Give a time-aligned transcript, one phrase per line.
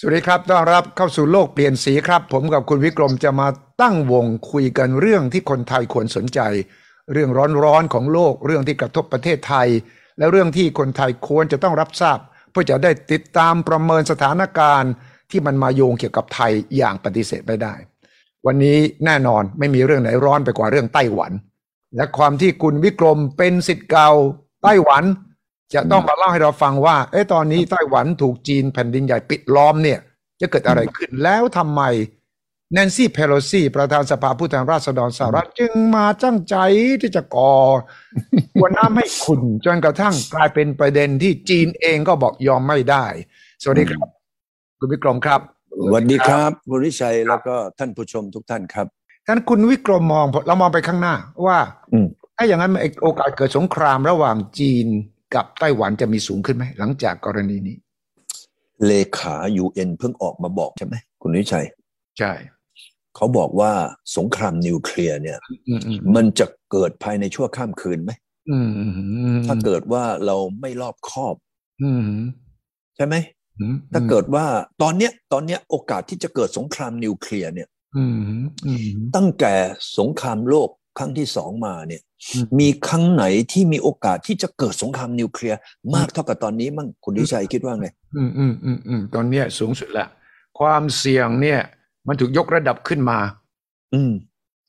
[0.00, 3.48] สวัสดีครับ ต้อนรับเข้าสู่โลกเปลี่ยนสีครับ ผมกับคุณวิกรมจะมา
[3.82, 6.40] ตั้งวงคุยกันเรื่องที่คนไทยควรสนใจ
[7.12, 7.30] เรื่อง
[7.64, 9.68] ร้อนๆของโลกเรื่องที่กระทบประเทศไทย
[10.18, 12.18] และเรื่องที่คนไทยควรจะต้องรับทราบ
[12.50, 14.92] เพื่อจะได้ติดตามประเมินสถานการณ์
[15.30, 17.74] ที่มันมาโยงเกี่ยวกับไทยอย่างปฏิเสธไม่ได้
[18.46, 21.32] วันนี้แน่นอนไม่มีเรื่องไหนร้อนไปกว่าเรื่องไต้หวัน
[21.96, 24.10] และความที่คุณวิกรมเป็นสิทธิ์เก่า
[24.62, 25.04] ไต้หวัน
[25.74, 29.98] จะต้องมาเล่าให้เราฟังว่า เอ๊ะตอนนี้ไต้หวันถูกจีนแผ่นดินใหญ่ปิดล้อมเนี่ย
[30.40, 31.82] จะเกิดอะไรขึ้นแล้วทำไม
[32.72, 36.56] แนนซี่เพโลซีประธานสภาผู้แทนราษฎรสหรัฐจึงมาจ้างใจ
[37.00, 37.54] ที่จะก่อ
[38.56, 43.06] หัวน้ำให้ขุนจนกระทั่งกลายเป็นประเด็นที่จีนเองก็บอกยอมไม่ได้
[43.62, 44.08] สวัสดีครับ
[44.78, 45.40] คุณวิกรมครับ
[45.86, 48.86] สวัสดีครับคุณวิชัยแล้วก็ท่านผู้ชมทุกท่านครับ
[49.26, 51.14] ท่านคุณวิกรมมองเรามองไปข้างหน้า
[51.46, 51.58] ว่า
[51.92, 52.72] อืมถ้าอย่างนั้น
[53.02, 54.86] โอกาสเกิดสงครามระหว่างจีน
[55.34, 57.76] กับไต้หวันจะมีสูงขึ้นไหมหลังจากกรณีนี้
[58.86, 61.66] เลขายูเอ็นเพิ่งออกมาบอกใช่ไหมคุณวิชัย
[62.18, 62.32] ใช่
[63.16, 63.72] เขาบอกว่า
[64.16, 68.10] สงครามนิวเคลียร์เนี่ยอืมอืมมันจะเกิดภายในชั่วข้ามคืนไหม
[68.50, 69.04] อืมอืมอื
[69.36, 71.34] มถ้าเกิดว่าเราไม่รอบคอบ
[71.82, 72.08] อืม
[72.96, 73.14] ใช่ไหม
[73.58, 74.46] อืมถ้าเกิดว่า
[74.82, 78.18] ตอนเนี้ย ตอนเนี้ยโอกาสที่จะเกิดสงครามนิวเคลียร์เนี่ยอืม
[78.66, 79.52] อืมตั้งแต่
[79.98, 85.58] สงครามโลกครั้งที่สองมาเนี่ยอืมมีครั้งไหนที่มีโอกาสที่จะเกิดสงครามนิวเคลียร์
[85.94, 90.06] มากเท่ากับตอนนี้มั่งคุณวิชัยคิดว่าไงอืมอืมอืมอืมตอนเนี้ยสูงสุดละ
[90.58, 91.60] ความเสี่ยงเนี่ย
[92.08, 93.18] มันถูกยกระดับขึ้นมา
[93.94, 94.12] อืม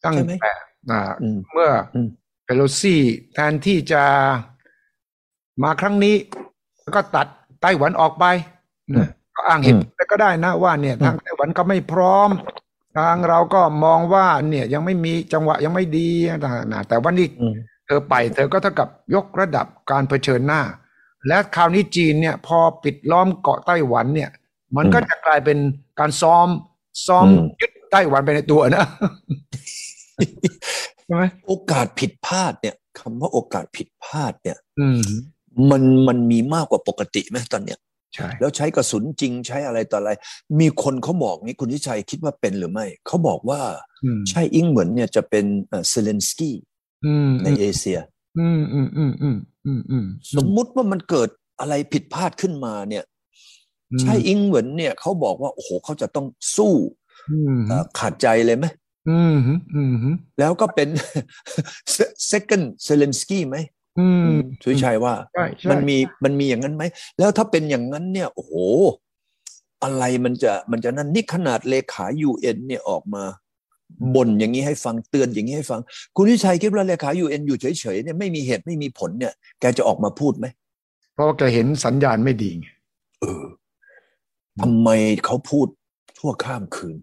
[0.03, 0.53] ตั้งใช่ไหมแต่
[0.91, 2.07] อ่าอืมเมื่ออม
[2.45, 3.01] เปโลซี่
[3.33, 4.03] แทนที่จะ
[5.63, 6.15] มาครั้งนี้
[6.95, 7.27] ก็ตัด
[7.61, 8.25] ไต้หวันออกไป
[8.97, 12.29] นะก็อ้างเหตุผลก็ได้นะว่าเนี่ยทางไต้หวันก็ไม่พร้อม
[12.97, 20.61] ทางเราก็มองว่าเนี่ยยังไม่มีจังหวะยังไม่ดีต่างๆนะแต่วันนี้อืมเธอไปเธอก็เท่ากับยกระดับการเผชิญหน้า
[21.27, 24.29] และคราวนี้จีนเนี่ยพอปิดล้อมเกาะไต้หวันเนี่ย
[24.77, 25.57] มันก็จะกลายเป็น
[25.99, 26.47] การซ้อม
[27.07, 28.85] ซ้อมอืมยึดไต้หวันไปในตัวนะ
[31.05, 35.01] ใช่ไหมโอกาสผิดพลาดเนี่ยคำว่าโอกาสผิดพลาดเนี่ย อืม
[35.71, 37.79] มันมันมีมากกว่าปกติไหมตอนเนี้ย
[38.13, 40.11] ใช่แล้วใช้กระสุนจริงใช้อะไรต่ออะไร
[40.59, 43.61] มีคนเขาบอกนี้คุณทิชัยคิดว่าเป็นหรือไม่ เขาบอกว่า
[44.03, 45.45] อืมใช่อิงเหมือนเนี่ยจะเป็น
[45.89, 46.55] เซเลนสกี้
[47.05, 47.99] อืมในเอเชีย
[48.39, 50.05] อืมอืมอืมอืมอืมอืม
[50.35, 53.03] สมมุติว่ามันเกิดอะไรผิดพลาดขึ้นมาเนี่ย
[54.01, 56.25] ใช่อิงเหมือนเนี่ยเขาบอกว่า โอ้โหเขาจะต้อง
[56.55, 56.73] สู้
[57.31, 58.65] อืมเอ่อขาดใจเลยไหม
[59.09, 59.35] อืม
[59.75, 60.89] อืมแล้วก็เป็น
[62.31, 63.57] second Zelensky ไหม
[63.99, 64.31] อืม
[64.63, 65.13] สุชัยว่า
[65.71, 66.83] มันมีมันมีอย่างนั้นไหม
[67.19, 68.53] แล้วถ้าเป็นอย่างนั้นเนี่ย โอ้โห
[69.83, 73.23] อะไรมันจะมันจะนั่นนี่ขนาดเลขายูเอ็นเนี่ยออกมา
[74.15, 75.81] บ่นอย่างนี้ให้ฟังเตือนอย่างนี้ให้ฟัง
[76.15, 80.45] คุณวิชัยคิดว่าเลขายูเอ็นอยู่เฉยๆเนี่ยไม่มีเหตุไม่มีผลเนี่ย แกจะออกมาพูดไหม
[81.13, 82.67] เพราะแกเห็นสัญญาณไม่ดีไง
[83.21, 83.43] เออ
[84.61, 84.89] ทำไม
[85.25, 85.67] เขาพูด
[86.17, 86.97] ชั่วข้ามคืน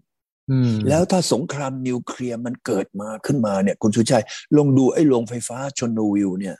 [0.89, 4.23] แล้วถ้าสงครามนิวเคลียร์มันเกิดมาขึ้นมาเนี่ย คุณสุชัย
[4.55, 6.55] ลองดูไอ้โรงไฟฟ้าชนโนวิลเนี่ย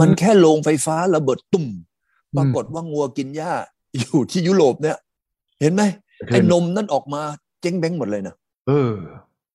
[0.00, 1.66] มันแค่โรงไฟฟ้าระเบิดตุ่ม
[2.36, 3.52] ปรากฏว่างัวกินหญ้า
[3.98, 4.96] อยู่ที่ยุโรปเนี่ย
[5.60, 5.82] เห็นไหม
[6.28, 7.22] ไอ้นมนั่นออกมา
[7.60, 8.34] เจ๊งแบงหมดเลยนะ
[8.68, 8.92] เออ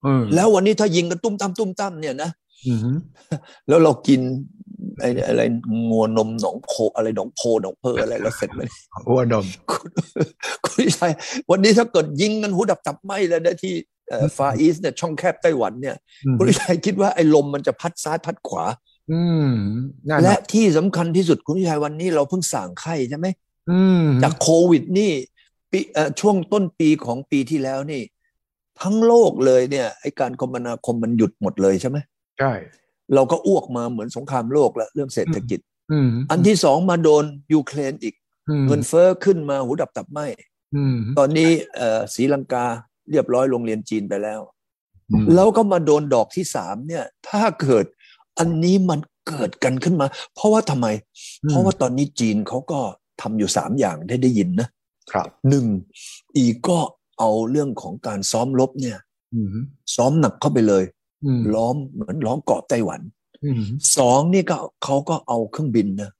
[0.03, 2.29] เออแล้ววันนี้ถ้ายิงกันตุ้มตั้มตุ้มตั้มเนี่ยนะ
[2.65, 2.97] อืม
[3.67, 4.21] แล้วเรากิน
[4.99, 5.41] ไอ้อะไร
[5.89, 8.61] งัวนมหนองโพอะไรหนองโพหนองเพออะไรแล้วเสร็จไหม
[9.05, 9.89] หัวดมคุณ
[10.65, 11.11] คุณชัย
[11.49, 13.73] วันนี้ถ้าเกิดยิงกันหูดับตับไหมเลยนะที่
[14.37, 15.95] ฟาอีสเนี่ยช่องแคบไต้หวันเนี่ย
[16.37, 18.89] คุณชัยคิดว่าไอ้ลมมันจะพัดซ้ายพัดขวาอืมนั่น
[20.23, 23.27] และน่ะที่สำคัญที่สุดคุณชัยวันนี้เราเพิ่งสั่งไข้ใช่ไหม
[23.71, 25.11] อืมจากโควิดนี่
[25.71, 28.01] ปีเอ่อช่วงต้นปีของปีที่แล้วนี่
[28.81, 31.97] ทั้งโลกเลยเนี่ยไอการคมนาคมมันหยุดหมดเลยใช่ไหม
[32.39, 32.53] ใช่
[33.15, 35.59] เราก็อ้วกมาเหมือนสงครามโลกแล้วเรื่องเศรษฐกิจ
[35.91, 37.23] อืมอันที่สองมาโดน
[37.53, 38.15] ยูเครนอีก
[38.49, 40.19] อืมเงินเฟ้อขึ้นมาหูดับตับไหม
[40.75, 42.65] อืมตอนนี้เอ่อศรีลังกา
[43.11, 44.41] เรียบร้อยโรงเรียนจีนไปแล้ว
[45.11, 47.85] อืมแล้วก็มาโดนดอกที่สามเนี่ย ถ้าเกิด
[48.39, 50.05] อันนี้มันเกิดกันขึ้นมา
[50.35, 50.87] เพราะว่าทำไม
[51.49, 52.79] เพราะว่าตอนนี้จีนเขาก็
[53.21, 54.67] ทำอยู่สามอย่างได้ได้ยินนะ
[55.11, 55.65] ครับหนึ่ง
[56.37, 56.77] อีกก็
[57.19, 58.97] เอาเรื่องของการซ้อมรบเนี่ย
[59.33, 59.47] อืม
[59.95, 60.83] ซ้อมหนักเข้าไปเลย
[61.25, 63.01] อืมล้อมเหมือนล้อมเกาะไต้หวัน
[63.43, 63.61] อืม
[63.97, 66.11] สองนี่ก็เขาก็เอาเครื่องบินนะ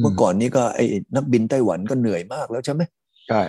[0.00, 0.84] เมื่อก่อนนี้ก็ไอ้
[1.16, 2.82] นักบินไต้หวันก็เหนื่อยมากแล้วใช่ไหม
[3.28, 3.42] ใช่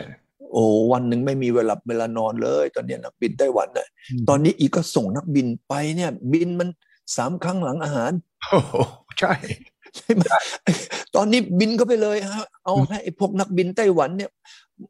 [0.52, 3.88] โอ้วันหนึ่งไม่มีเวลาเวลานอนเลย ตอนเนี้ยนักบินไต้หวันน่ะ
[4.30, 6.70] ตอนนี้อีกก็ส่งนักบินไปเนี่ย บินมัน
[7.16, 8.12] สามครั้งหลังอาหาร
[8.50, 8.76] โอ้โห
[9.20, 9.34] ใช่
[9.96, 10.24] ใช่ไหม
[11.16, 14.30] ตอนนี้บินเข้าไปเลยฮะเอาให้ไอ้พวกนักบินไต้หวันเนี่ย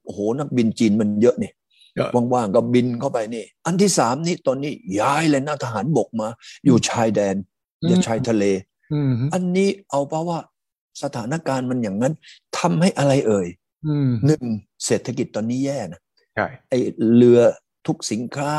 [0.06, 1.52] โอ้โหนักบินจีนมันเยอะนี่
[1.96, 6.28] เยอะว่างๆก็บินเข้าไปนี่ อันที่สามนี่ตอนนี้ย้ายเลยนะทหารบกมา
[6.66, 7.36] อยู่ชายแดน
[7.88, 8.44] อย่าชายทะเล
[8.94, 10.40] อืมอันนี้เอาเพราะว่า
[11.04, 12.14] สถานการณ์มันอย่างนั้น
[12.58, 13.48] ทำให้อะไรเอ่ย
[13.88, 14.44] อืมหนึ่ง
[14.86, 16.02] เศรษฐกิจตอนนี้แย่นะ
[16.36, 16.74] ใช่ไอ
[17.16, 17.40] เรือ
[17.88, 18.52] ทุกสินค้า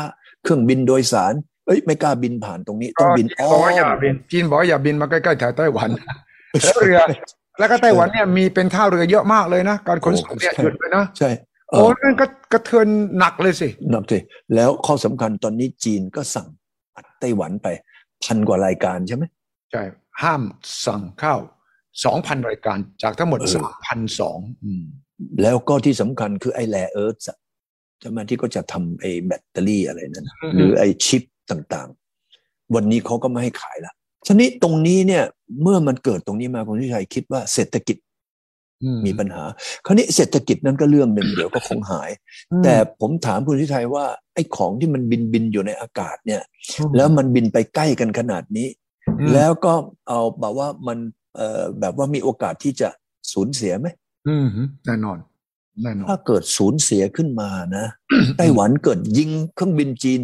[0.43, 1.33] เครื่องบินโดยสาร
[1.65, 5.89] เอ้ยไม่กล้าบินผ่านตรงนี้ต้องบินจีอ้นอบอกว่าอย่ามบินจีนบอกว่าอย่าบินมาใกล้ๆแถวไต้หวัน
[6.63, 6.99] แล้วเรือ
[7.59, 11.29] แล้วก็ไต้หวันเนี่ยมีเป็นท่าเรือเยอะมากเลยนะการขนส่งเนี่ยหยุดเลยนะใช่
[11.71, 12.87] เอโอ้อนั่นก็กระเทือน
[13.17, 14.17] หนักเลยสินับสิ
[14.55, 16.47] แล้วข้อสำคัญตอนนี้จีนก็สั่ง
[16.95, 17.67] อัดไต้หวันไป
[18.23, 19.23] พันกว่ารายการใช่ไหม
[19.71, 19.83] ใช่
[20.21, 20.41] ห้าม
[20.85, 21.39] สั่งข้าว
[22.05, 24.39] สองพันรายการจากทั้งหมดเออสามพันสอง
[25.41, 27.15] แล้วก็ที่สำคัญคือไอ้แร่เอิร์ธ
[27.99, 33.93] ใช่ไหมที่ก็จะทำไอ้แบตเตอรี่อะไรนั่นน่ะหรือไอ้ชิป ต่างๆ วันนี้เขาก็ไม่ให้ขายละ
[34.25, 35.23] ทีนี้ตรงนี้เนี่ย
[35.61, 37.97] เมื่อมันเกิดตรงนี้มาคุณทิชัยคิดว่าเศรษฐกิจ
[39.05, 39.43] มีปัญหา
[39.85, 42.09] คราวนี้เศรษฐกิจนั้นก็เรื่องหนึ่งเดี๋ยวก็คงหาย
[42.63, 46.41] แต่ผมถามคุณทิชัยว่าไอ้ของที่มันบินบินอยู่ในอากาศเนี่ย
[46.95, 48.67] แล้วมันบินไปใกล้กันขนาดนี้
[49.33, 49.73] แล้วก็
[50.07, 50.97] เอาแบบว่ามัน
[51.35, 52.89] เอ่อแบบว่ามีโอกาสที่จะ
[53.33, 53.87] สูญเสียไหม
[54.27, 54.47] อืม
[54.85, 55.17] แน่นอน
[55.83, 57.85] แน่นอนถ้าเกิดสูญเสียขึ้นมานะ
[58.37, 60.19] ไต้หวันเกิดยิงเครื่องบินจีน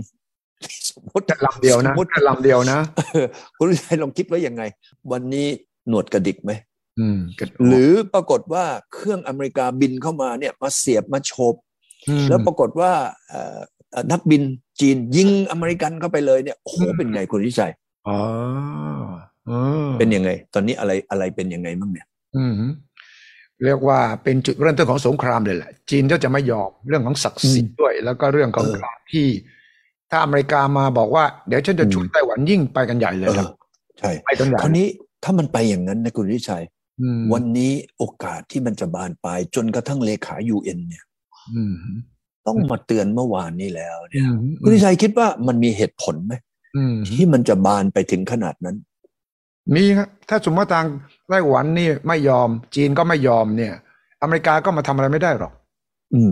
[0.89, 3.25] สมมติแต่ลำเดียวนะสมมติแต่ลำเดียวนะเออ
[3.57, 4.63] คุณวิชัยลองคิดไว้ยังไง
[5.11, 5.47] วันนี้
[5.87, 6.51] หนวดกระดิกไหม
[6.99, 11.55] อืมก็หรือปรากฏว่าเครื่องอเมริกาบินเข้ามาเนี่ยมาเสียบมาโฉบ
[12.23, 12.91] มแล้วปรากฏว่า
[13.29, 13.59] เอ่อ
[13.91, 14.41] เอ่อนักบิน
[14.79, 17.71] จีนยิงอเมริกันเข้าไปเลยเนี่ยโอ้โหเป็นไงคุณวิชัย
[18.07, 18.19] อ๋อ
[19.47, 19.51] เอ
[19.87, 22.07] อเป็นยังไง ตอนนี้อะไรอะไรเป็นยังไงบ้างเนี่ย
[22.37, 22.53] อืม
[23.65, 29.27] เรียกว่าเป็นจุดเริ่มต้นของสงครามเลยแหละจีนก็จะไม่ยอมเรื่องของศักดิ์ศรีอืมด้วย แล้วก็เรื่องของเออการที่
[30.11, 33.49] ถ้าอเมริกามาบอกว่าเดี๋ยวฉันจะช่วยอืมไต้หวันยิ่งไปกันใหญ่เลยเอครับอ
[33.99, 34.87] ใช่ไปกันใหญ่คราวนี้
[35.23, 36.63] ถ้ามันไปอย่างนั้นนะคุณวิชัย
[37.01, 41.03] อืมวันนี้โอกาสที่มันจะบานปลายจนกระทั่งเลขายูเอ็นเนี่ย
[41.55, 41.75] อืม
[42.47, 44.33] ต้องมาเตือนเมื่อวานนี้แล้วอืเนี่ยม
[44.63, 46.33] คุณวิชัยคิดว่ามันมีเหตุผลไหม
[46.75, 48.77] อืมที่มันจะบานไปถึงขนาดนั้น
[49.75, 50.85] มีครับถ้าสมมติว่าทาง
[51.29, 53.73] ไต้หวันนี่ไม่ยอม จีนก็ไม่ยอมเนี่ย
[54.21, 55.53] อเมริกาก็มาทำอะไรไม่ได้หรอก
[56.13, 56.31] อืม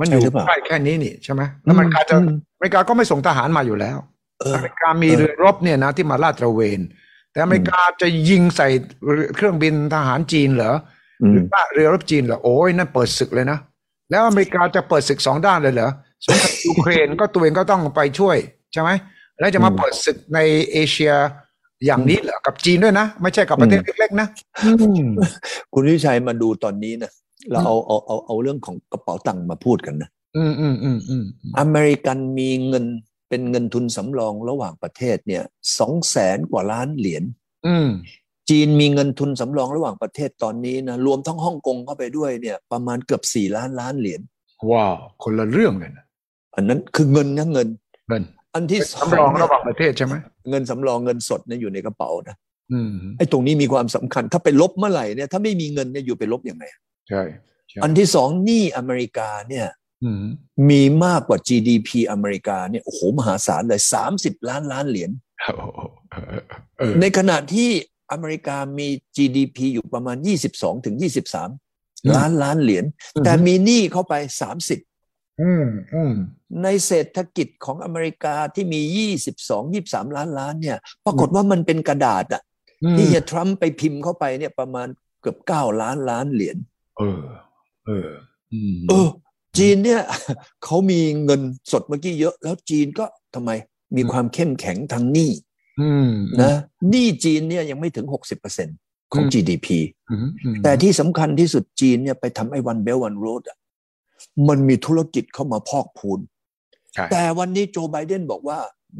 [0.00, 3.98] มันอใช่ยู่หรือเปล่าใกล้แค่นี้นี่ใช่ไหมแล้วอเมริกาจะอืมอ เมริกาก็ไม่ส่งทหารมาอยู่แล้ว
[4.40, 6.80] เอออเมริกามีเออเรือรบเนี่ยนะที่มาลาดตระเวน
[7.30, 8.68] แต่อเมริกาจะยิงใส่
[9.36, 10.74] เครื่องบินทหารจีนเหรอ
[11.22, 13.58] อืหมรือว่าเรือรบจีนเหรอโอ้ยนั่นเปิดศึกเลยนะ
[14.10, 15.90] แล้วอเมริกาจะเปิดศึกสองด้านเลยเหรอ
[16.26, 18.36] สงครามยูเครนก็ตัวเองก็ต้องไปช่วย
[18.72, 18.90] ใช่ไหม
[19.38, 20.38] แล้วจะมาอืมเปิดศึกใน
[20.72, 21.12] เอเชีย
[21.86, 24.28] อย่างนี้เหรอกับจีนด้วยนะ ไม่ใช่กับประเทศอืมเล็กๆนะ
[25.72, 27.10] คุณวิชัยมาดูตอนนี้นะ
[27.52, 31.24] เราเอาเอาเอาเอาเรื่องของกระเป๋าตังค์มาพูดกันนะ อืมอืมอืมอืม
[31.58, 32.84] อเมริกันมีเงิน
[33.28, 35.42] เป็นเงินทุนสำรองระหว่างประเทศเนี่ย
[35.78, 37.24] สองแสนกว่าล้านเหรียญ
[37.66, 37.88] อืม
[38.50, 44.20] จีนมีเงินทุนสำรองระหว่างประเทศตอนนี้นะรวมทั้งฮ่องกงเข้าไปด้วยเนี่ย ประมาณเกือบสี่ล้านล้านเหรียญ
[44.70, 46.04] ว้าวคนละเรื่องเลยนะ
[46.56, 47.68] อันนั้นคือเงินนะเงิน
[48.08, 48.22] เงิน
[48.54, 50.14] อันที่สำรองระหว่างประเทศใช่ไหม
[50.50, 52.36] เงินสำรองเงินสดเนี่ยอยู่ในกระเป๋านะ
[52.72, 56.64] อืมไอ้ตรงนี้มีความสำคัญ ถ้าไปลบเมื่อไหร่เนี่ยถ้าไม่มีเงินเนี่ยอยู่ไปลบยังไง
[57.08, 57.22] ใช่
[57.68, 59.79] ใช่ อันที่สองหนี้อเมริกาเนี่ยอื
[60.22, 60.24] ม
[60.70, 65.10] มีมากกว่า GDP อเมริกาเนี่ยโอ้โหมหาศาลเลยสามสิบล้านล้านเหรียญ
[65.42, 65.80] โอ้โห
[66.10, 66.42] เออ
[66.78, 67.70] เออในขณะที่
[68.12, 70.16] อเมริกามี GDP อยู่ประมาณ
[70.50, 70.96] 22ถึง
[71.54, 72.84] 23ล้านล้านเหรียญ
[73.24, 74.14] แต่มีหนี้เข้าไป
[74.78, 76.14] 30อืมอืม
[76.62, 78.80] ในเศรษฐกิจของอเมริกาที่มี
[79.26, 82.42] 22 23ล้านล้านเนี่ย ปรากฏว่ามันเป็นกระดาษอะ
[82.96, 84.88] ที่เฮียทรัมป์ไปพิมพ์เข้าไปเนี่ยประมาณ
[85.20, 86.56] เกือบ9ล้านล้านเหรียญ
[86.98, 87.22] เออ
[87.86, 88.08] เออ
[88.52, 89.08] อืมเออ
[89.60, 90.02] จีนเนี่ย
[90.64, 91.40] เขามีเงิน
[91.72, 93.04] สดเมื่อกี้เยอะ แล้วจีนก็
[93.34, 93.50] ทำไม
[93.96, 95.30] มีความเข้มแข็งทางหนี้
[95.80, 96.10] อืม
[96.42, 96.54] นะ
[96.90, 99.66] หนี้จีนเนี่ยยังไม่ถึง60%ของอืม GDP
[100.10, 103.58] อืมอืมแต่ที่สำคัญที่สุดจีนเนี่ยไปทำไอ้วันเบลวันโรดอะ
[104.48, 106.20] มันมีธุรกิจเข้ามาพอกพูน
[106.94, 108.58] ใช่แต่วันนี้โจไบเดนบอกว่า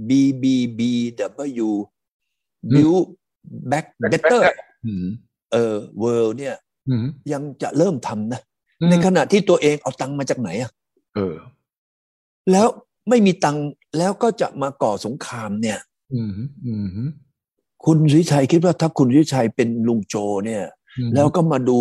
[0.08, 1.68] BBBW
[2.72, 3.04] Build
[3.70, 4.40] Back Better
[4.86, 5.06] อืม
[5.52, 6.56] เออ World เนี่ย
[6.88, 8.40] อืมยังจะเริ่มทำนะ
[8.88, 10.70] ในขณะที่ตัวเองเอาตังค์มาจากไหนอะ
[11.14, 11.34] เออ
[12.52, 12.66] แล้ว
[13.08, 13.64] ไม่มีตังค์
[13.98, 15.78] แล้วก็จะมาก่อสงครามเนี่ย
[16.14, 16.32] อืม
[16.66, 16.86] อืม
[17.84, 20.64] คุณวิชัยคิดว่าถ้าคุณวิชัยเป็นลุงโจเนี่ย
[21.14, 21.78] แล้วก็มาดู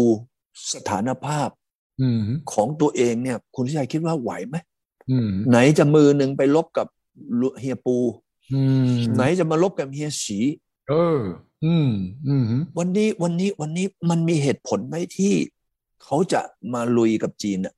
[0.74, 1.50] สถานภาพ
[2.02, 2.22] อืม
[2.54, 4.56] ของตัวเองเนี่ย คุณวิชัยคิดว่าไหวไหม
[5.12, 6.88] อืมไหนจะมือหนึ่งไปลบกับ
[7.60, 7.98] เฮียปู
[8.54, 10.40] อืมไหนจะมาลบกับเฮียสี
[10.90, 11.20] เออ
[11.66, 11.90] อืม
[12.28, 12.44] อืม
[12.78, 15.34] วันนี้วันนี้วันนี้มันมีเหตุผลไหมที่
[16.04, 16.42] เขาจะ
[16.74, 17.74] มาลุยกับจีนอะ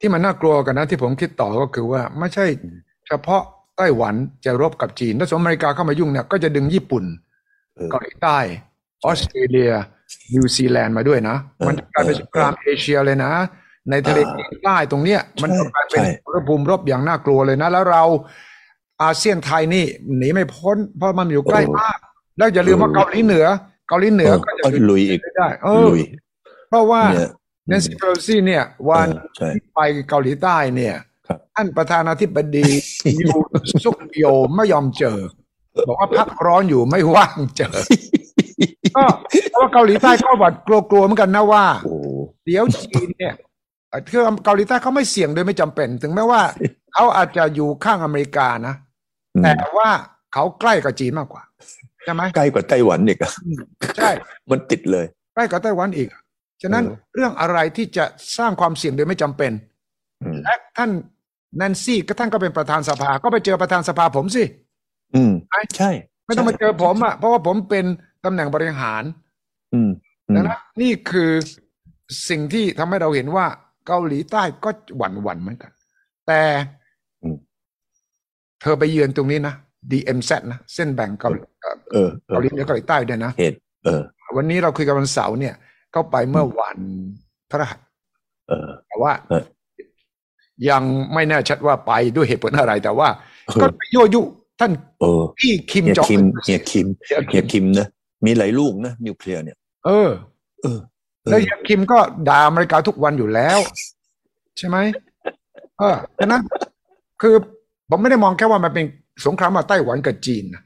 [0.00, 2.76] ที่มันน่ากลัวกันนะที่ผมคิดต่อก็คือว่าไม่ใช่อืม
[3.08, 3.42] เฉพาะ
[3.76, 7.04] ไต้หวันจะรบกับจีนถ้าสมมติอเมริกาเข้ามายุ่งเนี่ยก็จะดึงญี่ปุ่น
[7.74, 8.38] เออเกาหลีใต้
[9.04, 9.72] ออสเตรเลีย
[10.32, 13.32] นิวซีแลนด์มาด้วยนะเออมันจะกลายเป็นเออสงครามเอเชียเลยนะ
[13.90, 18.04] ในทะเลอ่าจีนใต้ตรงเนี้ย มันใช่จะกลายเป็นใช่ระภูมิรบอย่างน่ากลัวเลยนะ แล้วเรา
[19.02, 19.84] อาเซียนไทยนี่
[20.18, 21.98] หนีไม่พ้น เพราะมันอยู่ใกล้มาก
[22.38, 23.46] แล้วอย่าลืมว่าเกาหลีเหนือ
[23.88, 26.00] เกาหลีเหนือก็จะก็ลุยอีกได้เออลุย
[26.72, 27.30] เพราะว่าเนี่ย
[27.68, 32.66] แนนซี่เพโลซี่เนี่ย วันเออใช่ที่ไปเกาหลีใต้เนี่ยครับท่านประธานาธิบดี
[33.22, 33.30] ยู
[33.84, 34.24] ซุกโย
[34.56, 35.18] ไม่ยอมเจอ
[35.88, 37.74] บอกว่าพักร้อนอยู่ไม่ว่างเจอ
[38.96, 39.04] ก็
[39.50, 41.94] เพราะว่าเกาหลีใต้ก็หวัดกลัวๆเหมือนกันนะว่าโอ้
[42.44, 43.34] เดี๋ยวจีนเนี่ย
[43.90, 46.42] เอ่อคือเกาหลีใต้เขาไม่เสี่ยงโดยไม่จำเป็น ถึงแม้ว่า
[46.94, 48.74] เขาอาจจะอยู่ข้างอเมริกานะ
[49.36, 49.88] อืมแต่ว่า
[50.32, 51.42] เขาใกล้กับจีนมากกว่า
[52.04, 53.32] ใช่ไหมใกล้กว่าไต้หวันอีกอะ
[53.96, 54.10] ใช่
[54.50, 56.08] มันติดเลย ใกล้กับไต้หวันอีก
[56.62, 58.04] ฉะนั้นเออเรื่องอะไรที่จะ
[58.38, 59.52] สร้างความเสี่ยงโดยไม่จำเป็น
[60.22, 60.90] อืมและท่าน
[61.56, 64.44] แนนซี่ก็ท่านก็เป็นประธานสภา ก็ไปเจอประธานสภาผมสิ
[65.14, 65.90] อืมไอ้ใช่
[66.26, 67.84] ไม่ต้องมาเจอผมอะ เพราะว่าผมเป็น
[68.24, 69.02] ตำแหน่งบริหาร
[69.74, 69.90] อืม
[70.28, 71.30] อืดัมงนั้นนี่คือ
[72.28, 73.46] สิ่งที่ทำให้เราเห็นว่า
[73.86, 75.72] เกาหลีใต้ก็หวั่นหวั่นๆเหมือนกัน
[76.26, 76.40] แต่
[78.62, 79.54] เธอไปเยือนตรงนี้นะ
[79.90, 84.02] DMZ นะ เส้นแบ่งเกาหลีเอ่อเออเอเกาอหลีเหนือเกาหลีใต้ด้วยนะเหตุเออ
[84.36, 85.54] วันนี้เราคุยกันวันเสาร์เนี่ย
[85.94, 86.78] ก็ไปเมื่อวัน
[87.50, 87.78] พระหัส
[88.48, 89.44] เออแต่ว่าเออ
[90.68, 90.82] ยัง
[91.14, 93.08] ไม่แน่ชัดว่าไปด้วยเหตุผลอะไร แต่ว่า
[93.46, 94.22] เออก็ไปยั่วยุ
[94.60, 97.86] ท่านเออพี่คิมเฮียจองคิมอึนเฮียคิมเฮียเฮียคิมนะ
[98.26, 99.56] มีหลายลูกนะนิวเคลียร์เนี่ย
[99.86, 100.10] เออ
[100.62, 100.78] เออ
[101.22, 103.58] เออแล้วเฮียคิมก็ด่าอเมริกาทุกวันอยู่แล้ว
[104.58, 104.76] ใช่ไหม
[105.78, 106.42] เออฉะนั้น
[107.22, 107.34] คือ
[107.90, 108.84] ผมไม่ได้มองแค่ว่ามันเป็น
[109.26, 110.62] สงครามระหว่างไต้หวันกับจีนนะ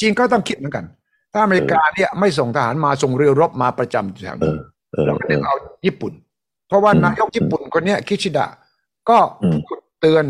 [0.00, 0.84] จีนก็ต้องคิดเหมือนกัน
[1.32, 4.56] ถ้าอเมริกาเนี่ยไม่ส่งทหารมาส่งเรือรบมาประจำแถวเอนี้อ
[4.90, 6.12] เออเราก็เอนึกอเอาญี่ปุ่น
[6.68, 8.46] เพราะว่าอืมนายกญี่ปุ่นคนเนี้ยคิชิดะ
[9.08, 10.24] ก็อืมพูดเตือน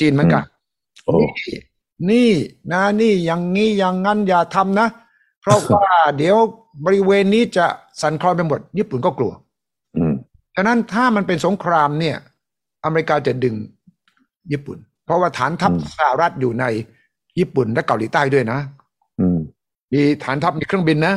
[0.00, 0.44] จีนเหมือนกัน
[1.04, 1.56] โอ้นี่
[2.10, 2.30] นี่
[2.72, 4.88] นะนี่อย่างนี้อย่างนั้นอย่าทำนะ
[5.42, 5.86] เพราะว่า
[6.18, 6.36] เดี๋ยว
[6.84, 7.66] บริเวณนี้จะ
[8.00, 9.32] สั่นคลอนไปหมด ญี่ปุ่นก็กลัว
[9.96, 10.12] อืม
[10.54, 12.16] ฉะนั้นถ้ามันเป็นสงครามเนี่ย
[12.84, 13.54] อเมริกาจะดึง
[14.52, 16.64] ญี่ปุ่น เพราะว่าฐานทัพสหรัฐอยู่ใน
[17.38, 18.77] ญี่ปุ่นและเกาหลีใต้ด้วยนะอื
[19.90, 21.14] มมีฐานทัพมีเครื่องบินนะ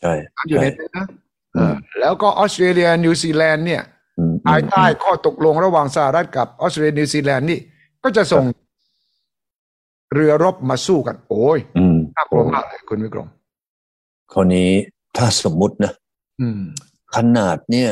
[0.00, 0.12] ใช่
[0.48, 1.06] อยู่ในใช่นั้นนะ
[1.54, 3.82] เออแล้วก็ออสเตรเลียนิวซีแลนด์เนี่ย
[4.18, 7.58] อืมภายใต้ข้อตกลงระหว่างสหรัฐกับออสเตรเลียนิวซีแลนด์นี่
[8.02, 8.44] ก็จะส่ง
[10.14, 13.28] เรือรบมาสู้กัน โอ้ยอืมน่ากลัวมากเลยคุณวิกรม
[14.32, 14.70] คราวนี้
[15.16, 15.92] ถ้าสมมุตินะ
[16.40, 16.62] อืม
[17.16, 17.90] ขนาดเนี่ย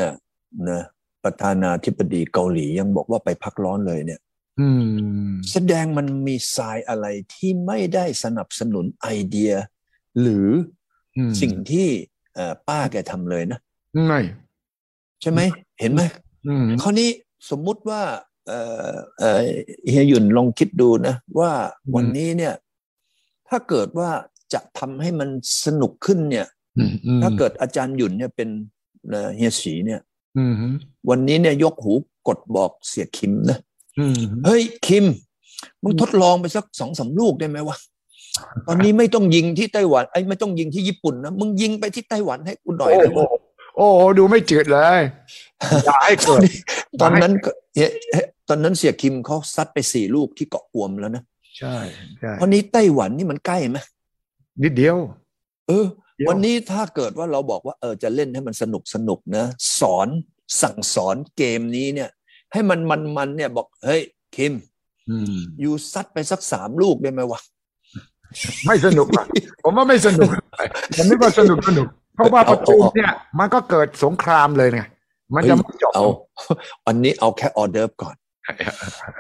[0.71, 0.83] นะ
[1.25, 4.21] ประธานาธิบดีเกาหลียังบอกว่าไปพักร้อนเลยเนี่ย
[4.61, 4.69] อื
[5.29, 9.53] มแสดงมันมีทรายอะไรที่ไม่ได้สนับสนุนไอเดีย
[10.21, 10.49] หรือ
[11.17, 11.87] อืมสิ่งที่
[12.35, 13.59] เอ่อป้าแกทำเลยนะ
[14.07, 14.21] ไม่
[15.21, 15.40] ใช่ไหม
[15.81, 16.02] เห็นไหม
[16.47, 17.09] อืมคราวนี้
[17.50, 18.02] สมมุติว่า
[18.47, 19.40] เอ่อเอ่อ
[19.88, 21.50] เฮียหยุ่นลองคิดดูนะ ว่า
[21.95, 22.55] วันนี้เนี่ย
[23.49, 24.11] ถ้าเกิดว่า
[24.52, 25.29] จะทำให้มัน
[25.64, 26.47] สนุกขึ้นเนี่ย
[26.79, 28.49] อืมอืมถ้าเกิดอาจารย์หยุ่นเนี่ยเป็น
[29.09, 30.00] เอ่อเฮียสีเนี่ย
[30.38, 30.55] อืม
[31.11, 31.93] วันนี้เนี่ยยกหู
[32.29, 33.59] กดบอกเสียคิมนะ
[33.99, 35.05] อืมเฮ้ยคิม
[35.83, 37.76] มึงทดลองไปสักสองสามลูกได้ไหมวะ
[38.69, 43.21] ตอนนี้ไม่ต้องยิงที่ไต้หวันไอ้ยไม่ต้องยิงที่ญี่ปุ่นนะมึงยิงไปที่ไต้หวันให้กูหน่อยโอ้ได้โหไหม
[43.77, 45.01] โอ้โหดูไม่จืดเลย
[45.85, 46.41] อย่าให้เกิด
[47.01, 51.23] ตอนนั้นก็เอ๊ะเอ๊ะตอนนั้นเสียคิมเขาซัดไปสี่ลูกที่เกาะกวมแล้วนะ
[51.59, 51.77] ใช่
[52.21, 53.79] ใช่วันนี้ไต้หวันนี่มันใกล้ไหม
[54.63, 54.97] นิดเดียว
[55.69, 59.45] เออเดี๋ยววันนี้ถ้าเกิดว่าเราบอกว่าเออจะเล่นให้มันสนุกสนุกนะ
[59.81, 60.09] สอน
[60.63, 62.11] สั่งสอนเกมนี้เนี่ย
[62.53, 64.03] ให้มันมันมันเนี่ยบอกเฮ้ย
[64.37, 64.53] คิม
[65.09, 67.41] อืมอยู่ซัดไปสักสามลูกได้ไหมวะ
[68.67, 69.25] ไม่สนุกอะ
[69.63, 70.31] ผมว่าไม่สนุก
[70.97, 74.83] ผมนึกว่าสนุกสนุก เพราะว่าประตูเนี่ย มันก็เกิดสงครามเลยไง
[75.35, 76.05] มันจะไม่จบเอา
[76.87, 78.17] วันนี้เอาแค่ออเดิร์ฟก่อน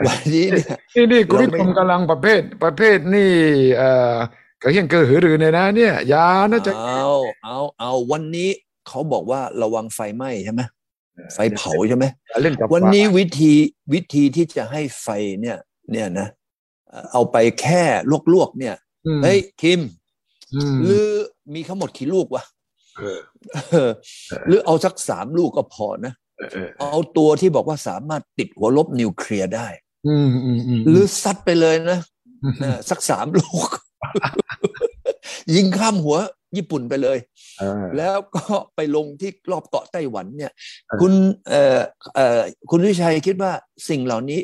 [0.06, 3.30] วันนี้เนี่ยนี่นี่คุณเราวิไม่ทมกำลังประเภทประเภทนี่
[3.76, 4.14] เอ่อ
[4.62, 7.06] กระเฮียนเกอหือรือเนี่ยนะ เนี่ยอยานะจะเอา
[7.44, 8.50] เอาเอาวันนี้
[8.88, 10.62] เขาบอกว่าระวังไฟไหม้ใช่ไหม
[11.34, 13.52] ไฟเผาใช่ไหมอย่าเล่นกับวันนี้ฟ้าวิธี
[13.92, 15.08] วิธีที่จะให้ไฟ
[15.40, 15.58] เนี่ย
[15.92, 16.28] เนี่ยนะ
[16.88, 17.82] เอ่อเอาไปแค่
[18.34, 18.89] ลวกๆเนี่ยอืม
[19.24, 19.80] เฮ้ยคิม
[20.54, 21.06] อืมหรือ
[21.54, 22.44] มีทั้งหมดกี่ลูกวะ
[22.98, 23.20] เออ
[23.70, 23.90] เออ
[24.46, 29.68] หรือเอาสักสามลูกก็พอนะเออเออเอาตัวที่บอกว่าสามารถติดหัวลบนิวเคลียร์ได้
[30.08, 31.98] อืมอืมอืมหรือซัดไปเลยนะ
[32.44, 33.68] มนะสักสามลูก
[35.54, 36.16] ยิงข้ามหัว
[36.56, 37.18] ญี่ปุ่นไปเลย
[37.58, 40.52] เออแล้วก็ไปลงที่รอบเกาะไต้หวันเนี่ย
[40.86, 41.12] เออคุณ
[41.48, 41.78] เอ่อ
[42.14, 42.40] เอ่อ
[42.70, 43.52] คุณวิชัยคิดว่า
[43.88, 44.40] สิ่งเหล่านี้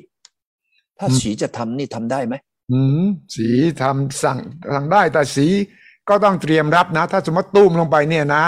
[0.98, 2.34] ถ้าอืมสีจะทำนี่ทำได้ไหม
[2.72, 3.04] อืม
[3.34, 3.48] สี
[3.82, 4.38] ทำสั่ง
[4.74, 5.46] สั่งได้แต่สี
[6.08, 8.44] ก็ต้องเตรียมรับนะ ถ้าสมมติตุ้มลงไปเนี่ยนะ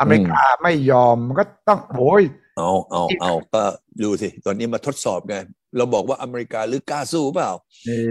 [0.00, 2.22] อเมริกาไม่ยอมมันก็ต้องโอย
[2.58, 3.62] เอาเอาเอาก็
[4.02, 5.34] ดูสิ ตอนนี้มาทดสอบไง
[5.76, 7.50] เราบอกว่าอเมริกาหรือกล้าสู้เปล่า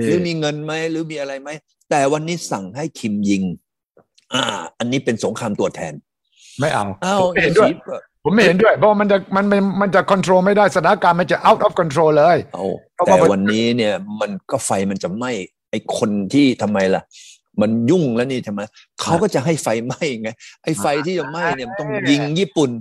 [0.04, 1.50] หรือมีเงินไหมหรือมีอะไรไหม
[1.90, 3.44] แต่วันนี้สั่งให้คิมยิง
[4.34, 4.44] อ่า
[4.80, 5.94] อันนี้เป็นสงครามตัวแทน
[6.60, 15.32] ไม่เอาอ้าวผมไม่เห็นด้วยสีก็ผมไม่เห็นด้วย เพราะว่ามันจะมันมันมันจะควบคุมไม่ได้สถานการณ์มันจะ out of control เลยเอาเพราะ แต่ว่าวันนี้เนี่ยมันก็ไฟมันจะไหม้
[15.72, 17.04] ไอคนที่ทำไมล่ะ
[17.62, 18.62] มันยุ่งแล้วนี่ใช่ไหม
[19.02, 20.30] เขาก็จะให้ไฟไหม้ไง
[20.64, 22.72] ไอ้ไฟที่จะไหม้เนี่ยมันต้องยิงญี่ปุ่น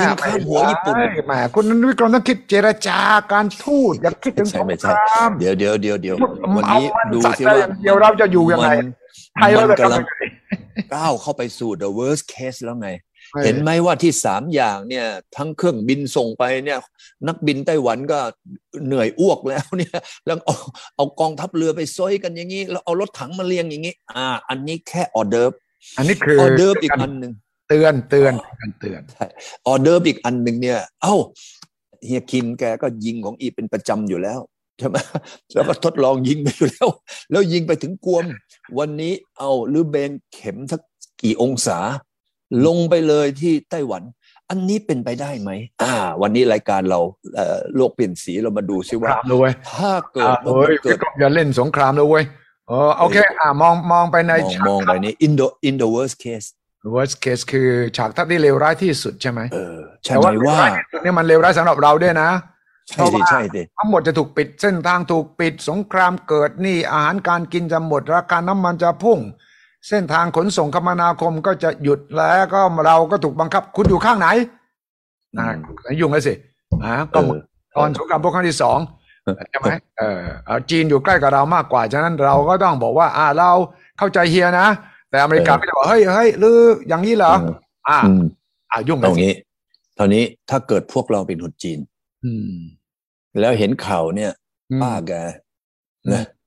[0.00, 0.94] ยิงข้ามหัวญี่ปุ่น
[1.26, 2.98] แหมคุณวิกรมต้องคิดเจรจา
[3.32, 6.16] การทูตอย่าคิดถึงสงไม่คใช่รามเดี๋ยวเดี๋ยวเดี๋ยวเดี๋ยว
[6.56, 8.88] วันเอานี้มันดูสะสิใจว่าอย่างเดียวเราจะอยู่ยังไงมัน
[9.36, 10.14] ไทยเรามันจะกำลังทำยังไง
[10.94, 12.90] ก้าวเข้าไปสู่ the worst case แล้วไง
[13.44, 15.06] เห็นไหมว่าที่สามอย่างเนี่ย
[15.36, 16.78] ทั้งเครื่องบินส่งไปเนี่ย
[17.28, 18.18] นักบินไต้หวันก็
[18.86, 20.56] เหนื่อยอ้วกแล้วเนี่ย แล้วเอา
[20.96, 25.52] เอากองทัพเรือไปซอยกันอย่างนี้ แล้วเอารถถังมาเรียงอย่างนี้ อ่า อันนี้แค่ออเดิร์ฟ
[25.96, 27.32] อันนี้คือออเดิร์ฟอีกอันหนึ่ง
[27.68, 29.00] เตือนเตือนการเตือน
[29.66, 31.14] ออเดิร์ฟอีกอันหนึ่งเนี่ย เอ้า
[32.04, 34.40] เฮียคิมแกก็ยิงของอีเป็นประจำอยู่แล้ว
[34.78, 34.96] ใช่ไหม
[35.54, 36.88] แล้วก็ทดลองยิงไปอยู่แล้ว
[37.30, 38.24] แล้วยิงไปถึงกวม
[38.78, 40.80] วันนี้เอาหรือเบนเข็มสัก
[41.22, 41.78] กี่องศา
[42.66, 44.02] ลงไปเลยที่ไต้หวัน
[44.50, 45.50] อันนี้เป็นไปได้ไหม
[45.82, 47.00] อ่า วันนี้รายการเรา
[47.36, 52.24] เอ่อโลกเปลี่ยนสีเรามาดูซิสงคว่ารามเลยเว้ยถ้าเกิดอ่าว่าเฮ้มัยนเกิดอย่าเล่นสงครามเลยเว้ย
[52.68, 56.48] เออโอเคอ่ามองมองไปในมองฉากมองไปนี่ in the in the worst case
[56.96, 62.30] worst case คือฉากทัศน์ที่เลวร้ายที่สุดใช่ไหมเออใช่แต่ไหมว่าเลวว่าร้ายที่สุดเนี่ยมันเลวร้ายสำหรับเราด้วยนะ
[62.90, 69.18] ใช่ดิใช่ดิทั้งหมดจะถูกปิดเส้นทางถูกปิดสงครามเกิดหนี่อาหารการกินจะหมดราคาน้ำมันจะพุ่ง
[69.88, 74.28] เส้นทางขนส่งคมนาคมก็จะหยุดแล้วก็เราก็ถูกบังคับ คุณอยู่ข้างไหน
[75.38, 75.48] อ่า
[76.00, 76.32] ยุ่งแล้วสิ
[76.84, 77.40] อ่าก็เหมือน
[77.76, 78.78] ตอนสงครามโลกครั้งที่สอง
[79.50, 79.68] ใช่ไหม
[79.98, 83.50] เออเอ่อจีนอยู่ใกล้กับเรามากกว่า ฉะนั้นเราก็ต้องบอกว่า อ่าเรา
[83.98, 84.68] เข้าใจเฮียนะ
[85.10, 86.58] แต่อเมริกาก็จะบอกเฮ้ยเฮ้ยหรือ
[86.88, 87.32] อย่างนี้เหรอ
[87.88, 88.22] อ่าอืม
[88.70, 89.32] อ่ายุ่งตแล้รวงนี้
[89.98, 91.78] ตอนนี้ถ้าเกิดพวกเราเป็นคนจีน
[92.24, 92.54] อืม
[93.40, 94.32] แล้วเห็นข่าวเนี่ย
[94.70, 95.12] อืมป้าแก
[96.12, 96.37] นะอืม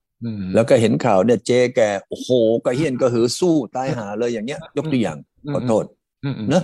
[0.56, 2.30] แล้วก็เห็นข่าวเนี่ยเจ๊แกโอ้โห
[2.66, 5.18] กระเฮียนกระหือสู้ตายหาเลยอย่างเงี้ย ยกตัวอย่าง
[5.54, 5.86] ขอโทษ
[6.24, 6.63] อืมอืมนะ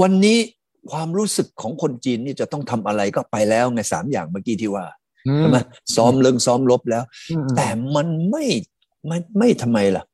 [0.00, 0.38] วันนี้
[0.92, 4.84] ความรู้สึกของคนจีนนี่จะต้องทำอะไรก็ไปแล้วไงสามอย่างเมื่อกี้ที่ว่า
[5.28, 5.58] อืใช่ไหม
[5.96, 8.44] ซ้อมเลิงซ้อมลบแล้วอืมแต่มันไม่
[9.06, 10.04] ไม่ไม่ทำไมล่ะ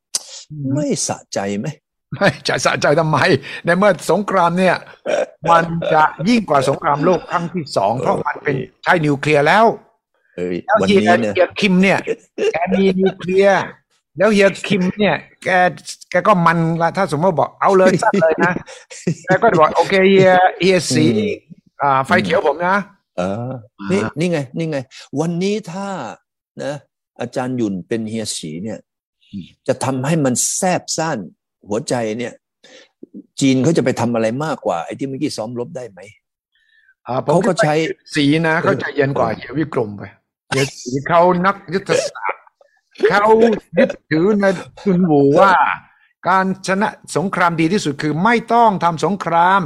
[0.74, 1.66] ไม่สะใจไหม
[2.14, 3.18] ไม่จะสะใจทำไม
[3.64, 4.76] ในเมื่อสงครามเนี่ย
[5.50, 9.64] มันจะยิ่งกว่าสงครามโลกครั้งที่สองเพราะมันเป็นใช้นิวเคลียร์แล้ว
[10.36, 11.98] เอ้ยแล้ววันเฮียนี้เนี่ยเฮียคิมเนี่ย
[12.52, 13.64] แกมีนิวเคลียร์
[14.18, 15.48] แล้วเฮียคิมเนี่ย แก
[16.10, 18.52] แกก็มันละถ้าสมมติบอกเอาเลยซัดเลยนะ
[19.24, 21.06] แกก็บอกโอเคเฮียเฮียสี
[21.82, 22.76] อ่าไฟเขียวผมนะ
[23.16, 23.50] เออ
[23.90, 24.78] นี่นี่ไง นี่ไง
[25.20, 25.88] วันนี้ถ้า
[26.62, 26.74] นะ
[27.20, 28.78] อาจารย์หยุ่นเป็นเฮียสีเนี่ย
[29.68, 31.18] จะทำให้มันแซบซ่าน
[31.68, 32.32] หัวใจเนี่ย
[33.40, 36.00] จีนเขาจะไปทำอะไรมากกว่าไอ้ที่เมื่อกี้ซ้อมรบได้ไหม
[37.06, 37.74] อ่าผมเขาก็ใช้
[38.14, 40.02] สีนะเขาใจเย็นกว่าเฮียวิกรมไป
[40.48, 42.42] เฮียสีเขานักยุทธศาสตร์
[43.10, 43.26] เขา
[43.78, 44.46] ยึดถือใน
[44.80, 45.52] ทุนหูว่า
[46.28, 49.60] การชนะสงครามดีที่สุดคือไม่ต้องทำสงคราม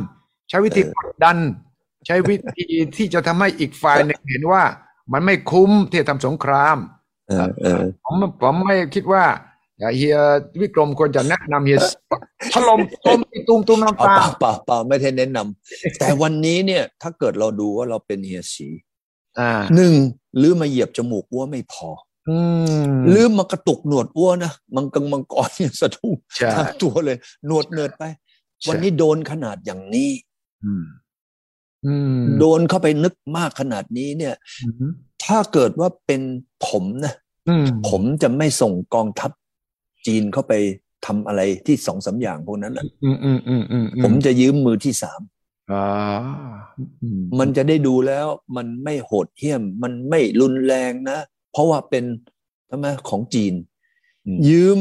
[0.49, 1.37] ใช้วิธีกดดัน
[2.07, 2.67] ใช้วิธี
[2.97, 4.63] ที่จะทำให้อีกฝ่ายหนึ่งเห็นว่า
[5.13, 6.77] มันไม่คุ้มที่จะทำสงคราม
[7.29, 9.25] เออเออผมผมไม่คิดว่า
[9.97, 10.17] เฮีย
[10.61, 11.79] วิกรมควรจะแนะนำเฮีย
[12.53, 18.90] ถล่มต้มตุ้มตุ้มน้ำเปล่าตาเปล่าเปล่าไม่ได้แนะนำแต่วันนี้เนี่ย ถ้าเกิดเราดูว่าเราเป็นเฮียสีอ่า
[19.77, 19.95] หนึ่ง
[20.37, 21.89] หรือมาเหยียบจมูกอ้วไม่พอ
[22.29, 22.39] อื
[22.91, 28.05] มหรือมากระตุกหนวดอ้วนะมังกังมังกรเนี่ยสะดุ้งใช่ทั้งตัวเลย หนวดเนิดไป
[28.61, 30.11] ใช่วันนี้โดนขนาดอย่างนี้
[30.65, 30.85] อืม
[31.87, 34.93] อืมโดนเข้าไปนึกมากขนาดนี้เนี่ยอืม
[35.25, 36.23] ถ้าเกิดว่าเป็น
[36.67, 37.15] ผมนะ
[37.49, 39.31] อืมผมจะไม่ส่งกองทัพ
[40.07, 40.53] จีนเข้าไป
[41.07, 45.40] ทำอะไรที่สองสามอย่างพวกนั้นน่ะอืมอืมอืมอืมผมจะยืมมือที่สามอ่าอื
[47.39, 51.19] มันจะได้ดูแล้วมันไม่โหดเหี้ยม มันไม่รุนแรงนะ
[51.53, 52.05] เพราะว่าเป็น
[52.71, 53.55] ทำไมของจีน
[54.49, 54.79] ยืม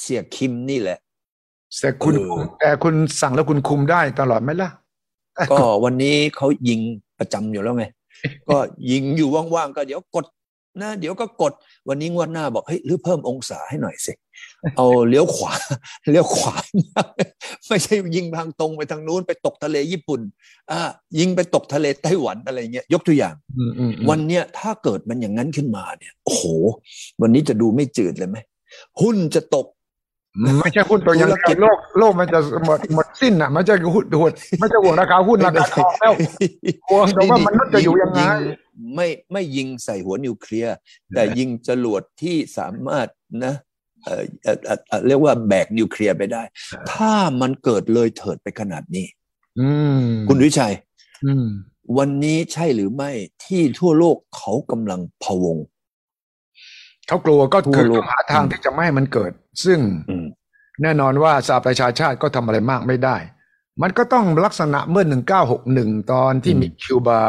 [0.00, 0.98] เสียคิมนี่แหละ
[1.80, 4.70] แต่คุณเออแต่คุณสั่งแล้วคุณคุมได้ตลอดไหมล่ะ
[5.50, 6.80] ก็วันนี้เขายิง
[7.18, 7.84] ประจำอยู่แล้วไง
[8.48, 8.56] ก็
[8.90, 10.24] ยิงอยู่ว่างๆก็เดี๋ยวกด
[10.82, 11.52] นะเดี๋ยวก็กด
[11.88, 14.12] วันนี้งวดหน้าบอกเฮ้ยหรือเพิ่มองศาให้หน่อยสิ
[14.76, 15.52] เอาเลี้ยวขวา
[16.10, 16.54] เลี้ยวขวา
[17.66, 20.20] ไม่ใช่ยิงทางตรงไปทางนู้นไปตกทะเลญี่ปุ่น
[20.70, 20.80] อ่า
[21.18, 26.44] ยิงไปตกทะเลไต้หวันอะไรเงี้ยยกตัวอย่างอืมอืมอืมวันเนี้ยถ้าเกิดมันอย่างนั้นขึ้นมาเนี่ยโอ้โห
[27.22, 28.36] วันนี้จะดูไม่จืดเลยไหม
[29.00, 29.66] หุ้นจะตก
[30.60, 36.12] ไม่ใช่หุ้นตัวอยังธุรกิจโลกโลกมันจะหมดหมดสิ้นอะมันจะหุ้นหุ้นไม่ใช่ห่วงราคาหุ้นราคาทองแล้ว
[36.88, 38.20] ห่วงแต่ว่ามันษย์จะอยู่ยังไง
[38.94, 40.74] ไม่ไม่ยิงใส่หัวนิวเคลียร์
[41.14, 43.08] แต่ยิงจรวดที่สามารถ
[43.44, 43.54] นะ
[44.04, 46.42] เอ่อเอ่อเอ่อเอ่อเรียกว่าแบกนิวเคลียร์ไปได้
[46.92, 49.06] ถ้ามันเกิดเลยเถิดไปขนาดนี้
[49.60, 49.68] อื
[50.00, 50.74] มคุณวิชัย
[51.24, 51.46] อืม
[51.98, 53.10] วันนี้ใช่หรือไม่
[53.44, 55.56] ที่ทั่วโลกเขากำลังพะวง
[57.08, 59.32] เขากลัวก็ทั่วคือโลกต้องหาทางที่จะไม่ให้มันเกิด
[59.64, 59.78] ซึ่ง
[60.10, 60.17] อืม
[60.82, 63.16] แน่นอนว่าสหประชาชาติก็ทำอะไรมากไม่ได้
[63.82, 65.04] มันก็ต้องลักษณะเมื่อ
[65.58, 67.20] 1961 ตอนที่มีคิวบา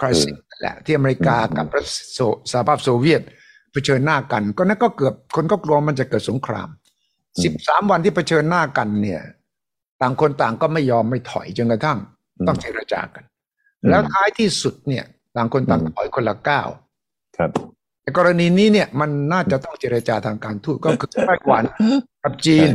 [0.00, 2.18] คริสิสแหละที่อเมริกากับรัสโซ
[2.50, 3.22] สหภาพโซเวียต
[3.72, 6.68] เผชิญหน้ากัน ก็นั่นก็เกือบคนก็กลัวมันจะเกิดสงคราม
[7.42, 9.22] สิบสามวันที่เผชิญหน้ากันเนี่ย
[10.00, 11.98] ต่างคนต่างก็ไม่ยอมไม่ถอยจนกระทั่ง
[12.46, 13.24] ต้องเจรจากัน
[13.90, 15.04] แล้วท้ายที่สุดเนี่ย
[15.36, 16.68] ต่างคนต่างถอยคนละก้าว
[17.36, 17.50] ครับ
[18.02, 21.62] ในกรณีนี้เนี่ยมันน่าจะต้องเจรจาทางการทูตก็คือไต้หวัน
[22.26, 22.68] กับจีน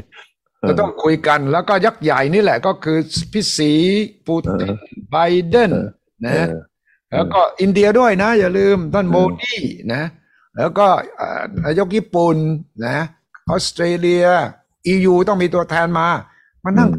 [0.67, 2.97] จะต้องคุยกันแล้วก็ยักษ์ใหญ่นี่แหละก็คือ
[3.31, 3.71] พี่สี
[4.27, 4.71] ปูติน
[5.09, 5.15] ไบ
[5.47, 5.71] เดน
[6.25, 6.47] นะ
[7.13, 9.55] แล้วก็อินเดียด้วยนะ อย่าลืมท่านโมดี
[9.93, 10.03] นะ
[10.57, 10.87] แล้วก็
[11.65, 12.35] นายกญี่ปุ่น
[12.87, 12.97] นะ
[13.49, 14.25] ออสเตรเลีย
[15.05, 16.07] ยูต้องมีตัวแทนมา
[16.63, 16.89] มานั่ง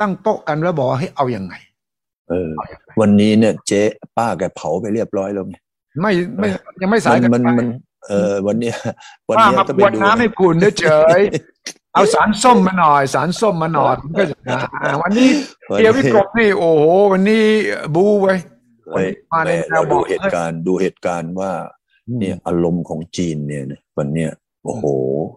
[0.00, 1.54] ตั้งโต๊ะกันแล้วบอกให้เอาอยัางไง
[2.28, 2.50] เออ
[3.00, 3.82] วันนี้เนี่ยเจ๊
[4.16, 5.56] ป้าแกเผาไปเรียบร้อยแล้วไง
[6.00, 6.48] ไม่ไม่
[6.82, 7.66] ยังไม่สายกันมันไปมัน
[8.08, 8.76] เออวันเนี้ย
[9.28, 10.86] วันป้าเนี้ยมาก็ปไปวดดูน้ำให้คุณเฉ
[11.18, 15.30] ยๆ เอาสารส้มมาหน่อย สารส้มมาหน่อยมันก็จะอ่าวันนี้
[15.70, 17.44] วันเดียววินี้กรมนี่โอ้โหวันนี้
[17.94, 18.38] บูไว้ย
[18.92, 21.52] เฮ้ยมาในแม่แนวเราดูบอกเหตุการณ์ดูเหตุการณ์ว่า
[22.20, 24.30] เนี่ยอารมณ์ของจีนเนี่ยนะวันเนี้ย
[24.64, 24.84] โอ้โห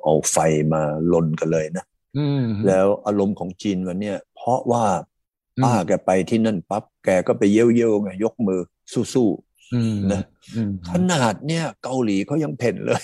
[0.04, 0.38] เอาไฟ
[0.74, 0.82] มา
[1.14, 1.86] ลนกันเลยนะ
[2.18, 4.86] อืมแล้วอารมณ์ของจีนวันเนี้ยเพราะว่า
[5.58, 8.60] อืมป้าแกไปที่นั่นปั๊บแกก็ไปเย้ยวเย้ยวๆไงยกมือ
[9.14, 9.30] สู้
[9.74, 10.22] อืมๆนะ
[10.56, 13.02] อืมขนาดเนี่ยเกาหลีเขายังเพ่นเลย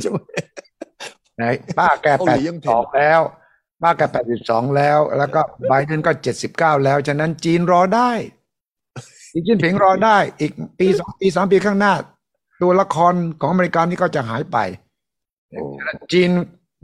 [0.00, 0.18] ใช่ไหม
[1.36, 1.44] ไหน
[1.78, 3.20] ป้าแกเกาแปหดลีสิยับงสเพ่นองแล้ว
[3.82, 8.10] ป้าแกแปดสิบสองแล้ว แล้วก็ไบเดนก็เจ็ดสิบเก้าแล้ว ฉะนั้นจีนรอได้
[9.32, 11.94] อีกจินผิงรอได้ อีกปีสองปีสามปีข้างหน้า
[12.62, 14.58] ตัวละครของอเมริกานี่ก็จะหายไป
[15.50, 15.62] โอ้
[16.12, 16.30] จีน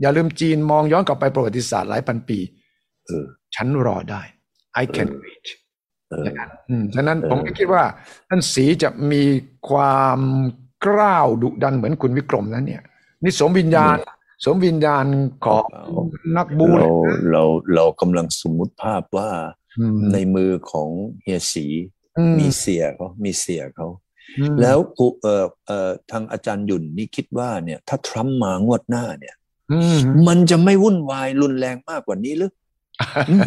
[0.01, 2.39] อย่าลืมจีนมองย้อนกลับไปประวัติศาสตร์หลายพันปี
[3.05, 4.21] เออฉันรอได้
[4.81, 5.45] I can wait
[6.09, 6.25] เออ
[6.69, 7.83] อืมฉะนั้นเออผมก็คิดว่า
[8.29, 9.23] ท่านสีจะมี
[9.69, 10.19] ความ
[10.85, 12.81] กล้าวดุดันเหมือนคุณวิกรมนะเนี่ย
[13.23, 13.95] นี่สมวิญญาณ
[14.43, 15.05] สมวิญญาณ
[15.45, 15.65] ของ
[16.37, 17.43] นักบูเราเลยนะเรา
[17.75, 19.29] เรากำลังสมมุติภาพว่า
[19.79, 20.89] อืมในมือของ
[21.21, 21.65] เฮียสี
[22.17, 23.87] อืมมีเสียเขามีเสียเขา
[24.37, 29.35] อืมแล้วกูเอ่อเอ่อทางอาจารย์หยุ่นนี่คิดว่าเนี่ย ถ้าทรัมป์มางวดหน้าเนี่ย
[29.71, 32.51] อืมมันจะไม่วุ่นวายรุนแรงมากกว่านี้หรือ
[33.29, 33.41] อืม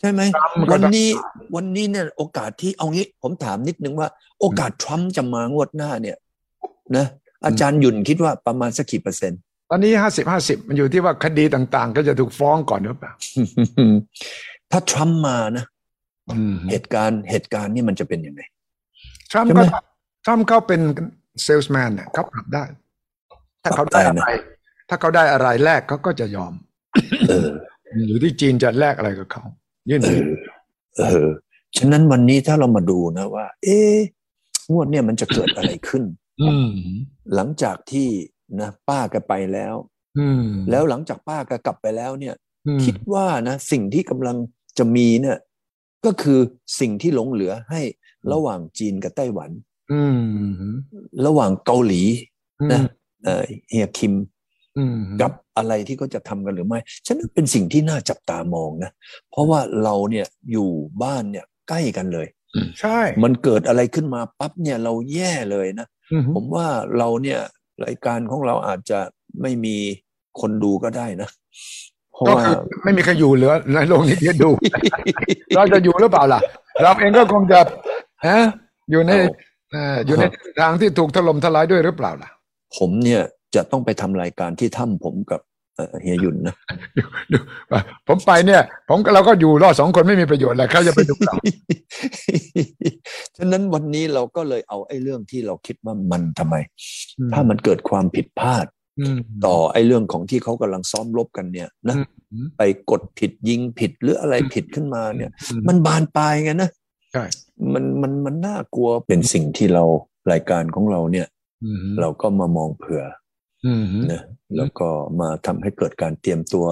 [0.00, 1.08] ใช่ไหมทรัมป์ก็วันต้องนี้
[1.54, 4.08] วันนี้เนี่ย โอกาสที่เอางี้ ผมถามนิดนึงว่า
[4.40, 6.16] โอกาสทรัมป์จะมางวดหน้าเนี่ย
[6.96, 7.06] นะ
[7.46, 13.12] อาจารย์หยุ่นคิดว่าประมาณสักกี่เปอร์เซ็นต์ ตอนนี้ห้าสิบห้าสิบมันอยู่ที่ว่าคดีต่างๆ ก็จะถูกฟ้องก่อนหรือเปล่า
[14.70, 15.64] ถ้าทรัมป์มานะ
[16.30, 18.42] อืมเหตุการณ์เหตุการณ์นี่มันจะเป็นยังไง
[19.30, 19.76] ทรัมป์ใช่ไหก็ม
[20.24, 20.80] ทรัมป์เขาเป็น
[21.44, 22.64] เซลส์แมนเนี่ยเขาปรับได้
[23.62, 24.56] ถ้าเขาได้ปรับอะได้ไรนะ
[24.88, 26.52] ถ้าเขาได้อะไรแรกเขาก็จะยอม
[27.28, 27.48] เออ
[28.06, 29.44] หรือที่จีนจะแลกอะไรกับเขา
[29.90, 30.30] ยื่นเอมืออ
[30.98, 31.26] เออ
[31.76, 33.96] ฉะนั้นวันนี้ถ้าเรามาดูนะว่า เอ๊ะ
[34.70, 36.02] งวดเนี่ยมันจะเกิดอะไรขึ้น
[36.42, 36.70] อืม
[37.34, 38.08] หลังจากที่
[38.60, 39.74] นะป้าแกไปแล้ว
[40.18, 42.34] อืมแล้วหลังจากป้าแกกลับไปแล้วเนี่ย
[42.66, 44.36] อืมคิดว่านะสิ่งที่กำลัง
[44.78, 45.38] จะมีเนี่ย
[46.04, 46.38] ก็คือ
[46.80, 47.80] สิ่งที่หลงเหลือให้
[48.32, 49.50] ระหว่างจีนกับไต้หวัน
[49.92, 50.74] อืม
[51.26, 52.02] ระหว่างเกาหลี
[52.60, 52.80] อืมนะ
[53.24, 54.14] เอ่อเฮียคิม
[54.78, 58.90] อืมกับอะไรที่เขาจะทำกันหรือไม่ฉะนั้นเป็นสิ่งที่น่าจับตามองนะ
[59.30, 60.70] เพราะว่าเราเนี่ยอยู่
[61.02, 62.26] บ้านเนี่ยใกล้กันเลย
[62.80, 66.66] ใช่ มันเกิดอะไรขึ้นมาปั๊บเนี่ยเราแย่เลยนะอืมผมว่า
[66.98, 67.40] เราเนี่ย
[67.84, 68.98] รายการของเราอาจจะ
[69.42, 69.76] ไม่มี
[70.40, 71.28] คนดูก็ได้นะ
[72.12, 74.50] เพราะก็ว่าคือไม่มีใครอยู่เหลือในโลกนี้ที่จะดู
[75.56, 76.40] เราจะอยู่หรือเปล่าล่ะ
[76.82, 77.60] เราเองก็คงจะ
[78.26, 78.38] ฮะ
[78.90, 79.12] อยู่ใน
[79.70, 80.24] เอ่ออยู่ใน
[80.60, 82.30] ทางที่ถูกถล่มทลายด้วยหรือเปล่าล่ะ
[82.76, 83.22] ผมเนี่ย
[83.54, 85.40] จะต้องไปทำรายการที่ถ้ำผมกับ
[85.76, 86.54] เอ่อเฮียหยุนนะ
[87.32, 87.38] ดู
[88.06, 91.34] ผมไปเนี่ย ผมก็เราก็อยู่รอดสองคนไม่มีประโยชน์แหละเขาจะไปดูเรา
[93.36, 96.56] ฉะนั้นวันนี้เราก็เลยเอาไอ้เรื่องที่เราคิดว่ามันทำไม
[97.18, 98.66] อืมถ้ามันเกิดความผิดพลาด
[99.00, 106.70] อืมต่อไอ้เรื่องของที่เขากำลังซ้อมรบกันเนี่ยนะอืมไปกดผิดยิงผิดหรืออะไรผิดขึ้นมาเนี่ยอืมันบานปลายไงนะ
[107.12, 107.24] ใช่
[107.74, 109.84] มันมันมันน่ากลัวเป็นสิ่งที่เรา
[110.32, 111.26] รายการของเราเนี่ย
[111.64, 113.25] อืมเราก็มามองเผื่ออืม
[114.10, 114.22] นะ
[114.56, 114.88] แล้วก็
[115.20, 116.66] มาทำให้เกิดการเตรียมตัว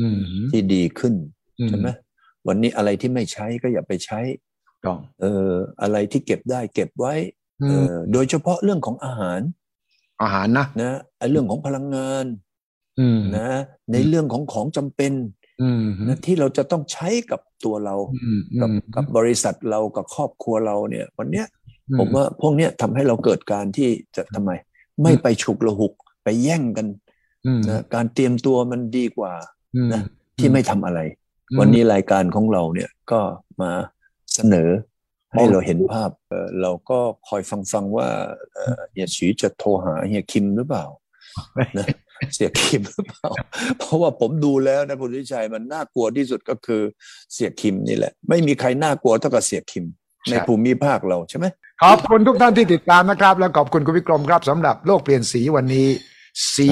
[0.00, 1.14] อืมที่ดีขึ้น
[1.60, 1.88] อืใช่ไหม
[2.46, 4.20] วันนี้อะไรที่ไม่ใช้ก็อย่าไปใช้
[4.84, 5.52] ต้องเออ
[5.82, 7.14] อะไรที่เก็บได้เก็บไว้
[7.62, 9.40] อืเอมอโดยเฉพาะเรื่องของอาหาร
[10.22, 12.26] อาหารนะนะไอ้เรื่องของพลังงาน
[13.00, 13.48] อืมนะ
[13.92, 15.12] ในเรื่องของของจำเป็น
[15.62, 21.46] อืมนะที่เราจะต้องใช้กับตัวเราอืมกับอืมกับบริษัทเรากับครอบครัวเราเนี่ย วันเนี้ย
[21.90, 24.50] อืผมว่าพวกเนี้ยทำให้เราเกิดการที่จะทำไม
[25.02, 25.92] ไม่อืมไปฉุกละหุก
[26.24, 26.86] ไปแย่งกัน
[27.46, 29.32] อืมนะการเตรียมตัวมันดีกว่า
[29.74, 30.02] อืมนะ
[30.38, 31.00] ที่ไม่ทำอะไร
[31.50, 33.20] อืมวันนี้รายการของเราเนี่ยก็
[33.60, 33.70] มา
[34.34, 34.68] เสนอ
[35.32, 38.08] ให้อ๋อเราเห็นภาพเอ่อเราก็คอยฟังฟังว่า
[38.54, 40.84] เอ่อเฮียฉีจะโทรหาเฮียคิมหรือเปล่า
[41.78, 41.86] นะ
[42.34, 43.28] เสียคิมหรือเปล่า
[43.78, 46.82] เพราะว่าผมดูแล้วนะคุณวิชัยมันน่ากลัวที่สุดก็คือ
[47.32, 49.84] เสียคิมนี่แหละ ไม่มีใครน่ากลัวเท่ากับเสียคิม
[50.30, 51.46] ในภูมิภาคเราใช่ไหม
[51.82, 55.86] ขอบคุณทุกท่านที่ติดตามนะครับ และขอบคุณคุณวิกรมครับสำหรับโลกเปลี่ยนสีวันนี้
[56.54, 56.66] สี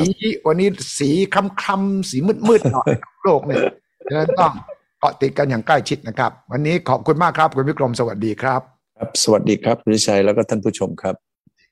[0.46, 2.16] วันนี้สีคล้ำๆสี
[2.48, 2.88] มืดๆหน่อย
[3.22, 3.62] โลกเนี่ย
[4.06, 4.52] ดังนั้นต้อง
[5.00, 8.60] เกาะติดกันอย่างใกล้ชิดนะครับ วันนี้ขอบคุณมากครับคุณวิกรมสวัสดีครับ
[8.96, 11.14] ครับ สวัสดีครับคุณชัยแล้วก็ท่านผู้ชมครับ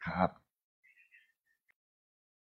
[0.07, 0.31] ครับ